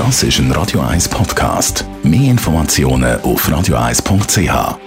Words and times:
Das 0.00 0.22
ist 0.22 0.38
ein 0.38 0.50
Radio 0.52 0.80
1 0.80 1.10
Podcast. 1.10 1.84
Mehr 2.02 2.30
Informationen 2.30 3.20
auf 3.20 3.46
radio1.ch. 3.46 4.78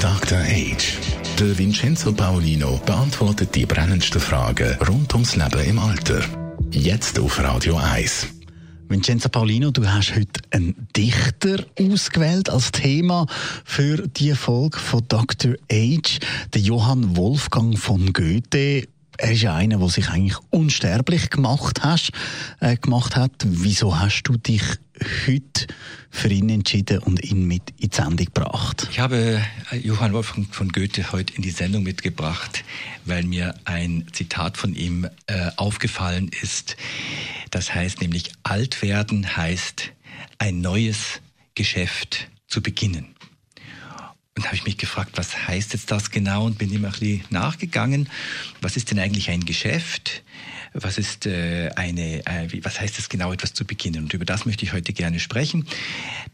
Dr. 0.00 0.38
Age. 0.38 0.98
Der 1.38 1.56
Vincenzo 1.56 2.12
Paolino 2.12 2.80
beantwortet 2.84 3.54
die 3.54 3.64
brennendsten 3.64 4.20
Fragen 4.20 4.76
rund 4.88 5.14
ums 5.14 5.36
Leben 5.36 5.64
im 5.64 5.78
Alter. 5.78 6.20
Jetzt 6.72 7.20
auf 7.20 7.38
Radio 7.38 7.76
1. 7.76 8.26
Vincenzo 8.88 9.28
Paulino, 9.28 9.70
du 9.70 9.86
hast 9.86 10.16
heute 10.16 10.40
einen 10.50 10.88
Dichter 10.96 11.64
ausgewählt 11.78 12.50
als 12.50 12.72
Thema 12.72 13.28
für 13.64 14.08
die 14.08 14.34
Folge 14.34 14.78
von 14.78 15.04
Dr. 15.06 15.54
Age, 15.70 16.18
der 16.52 16.60
Johann 16.60 17.16
Wolfgang 17.16 17.78
von 17.78 18.12
Goethe. 18.12 18.88
Er 19.18 19.32
ist 19.32 19.42
ja 19.42 19.54
einer, 19.54 19.78
der 19.78 19.88
sich 19.88 20.08
eigentlich 20.08 20.36
unsterblich 20.50 21.30
gemacht, 21.30 21.82
hast, 21.82 22.10
äh, 22.60 22.76
gemacht 22.76 23.16
hat. 23.16 23.32
Wieso 23.44 23.98
hast 23.98 24.22
du 24.24 24.36
dich 24.36 24.62
heute 25.26 25.66
für 26.10 26.28
ihn 26.28 26.48
entschieden 26.48 26.98
und 26.98 27.22
ihn 27.24 27.46
mit 27.46 27.70
in 27.78 27.90
die 27.90 27.96
Sendung 27.96 28.16
gebracht? 28.16 28.88
Ich 28.90 29.00
habe 29.00 29.40
äh, 29.70 29.76
Johann 29.76 30.12
Wolfgang 30.12 30.52
von 30.54 30.68
Goethe 30.70 31.12
heute 31.12 31.34
in 31.34 31.42
die 31.42 31.50
Sendung 31.50 31.82
mitgebracht, 31.82 32.64
weil 33.04 33.24
mir 33.24 33.54
ein 33.64 34.06
Zitat 34.12 34.56
von 34.56 34.74
ihm 34.74 35.08
äh, 35.26 35.50
aufgefallen 35.56 36.30
ist. 36.42 36.76
Das 37.50 37.74
heißt 37.74 38.00
nämlich, 38.00 38.32
alt 38.42 38.82
werden 38.82 39.36
heißt 39.36 39.92
ein 40.38 40.60
neues 40.60 41.20
Geschäft 41.54 42.28
zu 42.48 42.62
beginnen. 42.62 43.14
Und 44.36 44.46
habe 44.46 44.56
ich 44.56 44.64
mich 44.64 44.78
gefragt, 44.78 45.12
was 45.14 45.46
heißt 45.46 45.74
jetzt 45.74 45.92
das 45.92 46.10
genau? 46.10 46.44
Und 46.44 46.58
bin 46.58 46.72
ihm 46.72 46.84
ein 46.84 46.90
bisschen 46.90 47.22
nachgegangen. 47.30 48.08
Was 48.60 48.76
ist 48.76 48.90
denn 48.90 48.98
eigentlich 48.98 49.30
ein 49.30 49.44
Geschäft? 49.44 50.24
Was 50.76 50.98
ist 50.98 51.26
äh, 51.26 51.70
eine, 51.76 52.26
äh, 52.26 52.48
was 52.64 52.80
heißt 52.80 52.98
es 52.98 53.08
genau, 53.08 53.32
etwas 53.32 53.54
zu 53.54 53.64
beginnen? 53.64 54.02
Und 54.02 54.12
über 54.12 54.24
das 54.24 54.44
möchte 54.44 54.64
ich 54.64 54.72
heute 54.72 54.92
gerne 54.92 55.20
sprechen. 55.20 55.68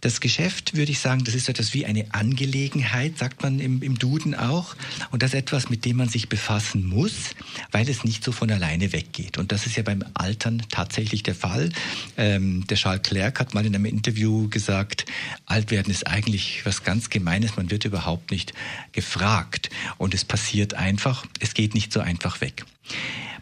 Das 0.01 0.21
Geschäft, 0.21 0.75
würde 0.75 0.93
ich 0.93 0.99
sagen, 0.99 1.25
das 1.25 1.35
ist 1.35 1.51
etwas 1.51 1.75
wie 1.75 1.85
eine 1.85 2.07
Angelegenheit, 2.15 3.19
sagt 3.19 3.43
man 3.43 3.61
im, 3.61 3.83
im 3.83 3.99
Duden 3.99 4.35
auch. 4.35 4.77
Und 5.11 5.23
das 5.23 5.35
ist 5.35 5.41
etwas, 5.41 5.69
mit 5.69 5.85
dem 5.85 5.99
man 5.99 6.09
sich 6.09 6.31
befassen 6.31 6.87
muss, 6.87 7.35
weil 7.71 7.87
es 7.87 8.03
nicht 8.03 8.25
so 8.25 8.33
von 8.33 8.51
alleine 8.51 8.95
weggeht. 8.95 9.37
Und 9.37 9.53
das 9.53 9.67
ist 9.67 9.77
ja 9.77 9.83
beim 9.83 10.03
Altern 10.15 10.63
tatsächlich 10.71 11.23
der 11.23 11.35
Fall. 11.35 11.69
Ähm, 12.17 12.67
der 12.67 12.79
Charles 12.79 13.03
Clerc 13.03 13.41
hat 13.41 13.53
mal 13.53 13.67
in 13.67 13.75
einem 13.75 13.85
Interview 13.85 14.49
gesagt, 14.49 15.05
alt 15.45 15.71
werden 15.71 15.91
ist 15.91 16.07
eigentlich 16.07 16.65
was 16.65 16.83
ganz 16.83 17.11
Gemeines. 17.11 17.59
Man 17.59 17.71
wird 17.71 17.85
überhaupt 17.91 18.31
nicht 18.31 18.55
gefragt. 18.93 19.71
Und 19.99 20.15
es 20.15 20.25
passiert 20.25 20.75
einfach. 20.75 21.27
Es 21.41 21.55
geht 21.55 21.75
nicht 21.75 21.93
so 21.93 22.01
einfach 22.01 22.41
weg. 22.41 22.65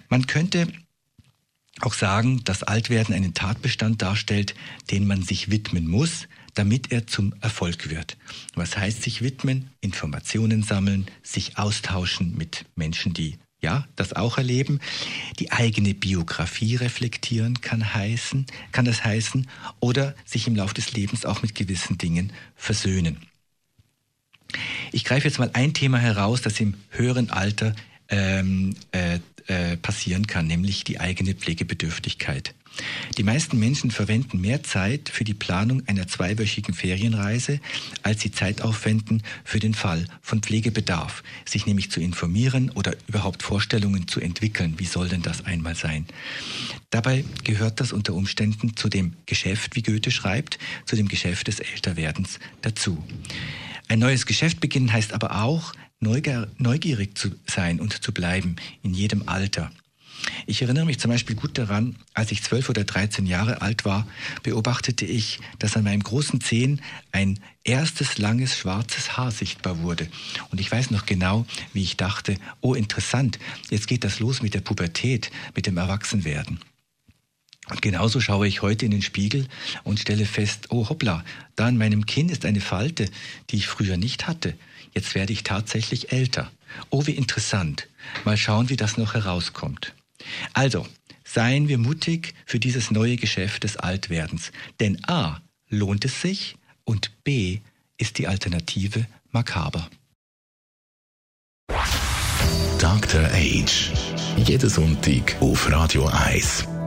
Man 0.08 0.26
könnte 0.26 0.72
auch 1.80 1.94
sagen, 1.94 2.42
dass 2.44 2.62
Altwerden 2.62 3.14
einen 3.14 3.34
Tatbestand 3.34 4.02
darstellt, 4.02 4.54
den 4.90 5.06
man 5.06 5.22
sich 5.22 5.50
widmen 5.50 5.86
muss, 5.86 6.26
damit 6.54 6.90
er 6.90 7.06
zum 7.06 7.34
Erfolg 7.40 7.88
wird. 7.88 8.16
Was 8.54 8.76
heißt 8.76 9.02
sich 9.02 9.22
widmen? 9.22 9.70
Informationen 9.80 10.62
sammeln, 10.62 11.06
sich 11.22 11.56
austauschen 11.56 12.36
mit 12.36 12.64
Menschen, 12.74 13.14
die 13.14 13.38
ja, 13.60 13.86
das 13.96 14.12
auch 14.12 14.38
erleben. 14.38 14.80
Die 15.38 15.50
eigene 15.50 15.94
Biografie 15.94 16.76
reflektieren 16.76 17.60
kann 17.60 17.94
heißen, 17.94 18.46
kann 18.72 18.84
das 18.84 19.04
heißen, 19.04 19.48
oder 19.80 20.14
sich 20.24 20.46
im 20.46 20.56
Laufe 20.56 20.74
des 20.74 20.92
Lebens 20.92 21.24
auch 21.24 21.42
mit 21.42 21.54
gewissen 21.54 21.98
Dingen 21.98 22.32
versöhnen. 22.54 23.27
Ich 24.92 25.04
greife 25.04 25.28
jetzt 25.28 25.38
mal 25.38 25.50
ein 25.52 25.74
Thema 25.74 25.98
heraus, 25.98 26.42
das 26.42 26.60
im 26.60 26.74
höheren 26.90 27.30
Alter 27.30 27.74
ähm, 28.08 28.74
äh, 28.92 29.18
äh, 29.46 29.76
passieren 29.76 30.26
kann, 30.26 30.46
nämlich 30.46 30.84
die 30.84 31.00
eigene 31.00 31.34
Pflegebedürftigkeit. 31.34 32.54
Die 33.16 33.22
meisten 33.22 33.58
Menschen 33.58 33.90
verwenden 33.90 34.40
mehr 34.40 34.62
Zeit 34.62 35.08
für 35.08 35.24
die 35.24 35.34
Planung 35.34 35.82
einer 35.86 36.06
zweiwöchigen 36.06 36.74
Ferienreise, 36.74 37.60
als 38.02 38.20
sie 38.20 38.30
Zeit 38.30 38.62
aufwenden 38.62 39.22
für 39.44 39.58
den 39.58 39.74
Fall 39.74 40.04
von 40.22 40.42
Pflegebedarf, 40.42 41.22
sich 41.44 41.66
nämlich 41.66 41.90
zu 41.90 42.00
informieren 42.00 42.70
oder 42.70 42.94
überhaupt 43.08 43.42
Vorstellungen 43.42 44.06
zu 44.06 44.20
entwickeln. 44.20 44.74
Wie 44.76 44.84
soll 44.84 45.08
denn 45.08 45.22
das 45.22 45.44
einmal 45.44 45.74
sein? 45.74 46.06
Dabei 46.90 47.24
gehört 47.42 47.80
das 47.80 47.92
unter 47.92 48.14
Umständen 48.14 48.76
zu 48.76 48.88
dem 48.88 49.14
Geschäft, 49.26 49.76
wie 49.76 49.82
Goethe 49.82 50.10
schreibt, 50.10 50.58
zu 50.84 50.94
dem 50.94 51.08
Geschäft 51.08 51.48
des 51.48 51.60
Älterwerdens 51.60 52.38
dazu. 52.62 53.02
Ein 53.88 54.00
neues 54.00 54.26
Geschäft 54.26 54.60
beginnen 54.60 54.92
heißt 54.92 55.14
aber 55.14 55.42
auch, 55.42 55.72
neugierig 56.00 57.16
zu 57.16 57.30
sein 57.46 57.80
und 57.80 58.02
zu 58.02 58.12
bleiben 58.12 58.56
in 58.82 58.94
jedem 58.94 59.28
Alter. 59.28 59.70
Ich 60.46 60.62
erinnere 60.62 60.84
mich 60.84 60.98
zum 60.98 61.10
Beispiel 61.10 61.36
gut 61.36 61.56
daran, 61.58 61.96
als 62.12 62.32
ich 62.32 62.42
zwölf 62.42 62.68
oder 62.68 62.84
dreizehn 62.84 63.26
Jahre 63.26 63.62
alt 63.62 63.84
war, 63.84 64.06
beobachtete 64.42 65.06
ich, 65.06 65.40
dass 65.58 65.76
an 65.76 65.84
meinem 65.84 66.02
großen 66.02 66.40
Zehen 66.40 66.82
ein 67.12 67.40
erstes 67.64 68.18
langes 68.18 68.56
schwarzes 68.56 69.16
Haar 69.16 69.30
sichtbar 69.30 69.80
wurde. 69.80 70.08
Und 70.50 70.60
ich 70.60 70.70
weiß 70.70 70.90
noch 70.90 71.06
genau, 71.06 71.46
wie 71.72 71.82
ich 71.82 71.96
dachte, 71.96 72.36
oh 72.60 72.74
interessant, 72.74 73.38
jetzt 73.70 73.86
geht 73.86 74.04
das 74.04 74.20
los 74.20 74.42
mit 74.42 74.54
der 74.54 74.60
Pubertät, 74.60 75.30
mit 75.54 75.66
dem 75.66 75.76
Erwachsenwerden. 75.76 76.60
Und 77.70 77.82
genauso 77.82 78.20
schaue 78.20 78.48
ich 78.48 78.62
heute 78.62 78.86
in 78.86 78.90
den 78.90 79.02
Spiegel 79.02 79.46
und 79.84 80.00
stelle 80.00 80.26
fest, 80.26 80.68
oh 80.70 80.88
hoppla, 80.88 81.24
da 81.56 81.68
in 81.68 81.76
meinem 81.76 82.06
Kinn 82.06 82.28
ist 82.28 82.44
eine 82.44 82.60
Falte, 82.60 83.10
die 83.50 83.56
ich 83.56 83.66
früher 83.66 83.96
nicht 83.96 84.26
hatte. 84.26 84.54
Jetzt 84.94 85.14
werde 85.14 85.32
ich 85.32 85.42
tatsächlich 85.42 86.12
älter. 86.12 86.50
Oh, 86.90 87.06
wie 87.06 87.12
interessant. 87.12 87.88
Mal 88.24 88.36
schauen, 88.36 88.68
wie 88.68 88.76
das 88.76 88.96
noch 88.96 89.14
herauskommt. 89.14 89.94
Also, 90.52 90.86
seien 91.24 91.68
wir 91.68 91.78
mutig 91.78 92.34
für 92.46 92.58
dieses 92.58 92.90
neue 92.90 93.16
Geschäft 93.16 93.64
des 93.64 93.76
Altwerdens. 93.76 94.50
Denn 94.80 95.04
A, 95.06 95.40
lohnt 95.68 96.04
es 96.04 96.22
sich 96.22 96.56
und 96.84 97.12
B, 97.22 97.60
ist 97.98 98.18
die 98.18 98.28
Alternative 98.28 99.06
makaber. 99.30 99.88
Dr. 102.78 103.24
Age. 103.32 103.92
Jeden 104.36 104.70
Sonntag 104.70 105.36
auf 105.40 105.70
Radio 105.70 106.06
1. 106.06 106.77